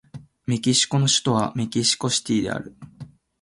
[0.47, 2.75] メキシコの首都はメキシコシティである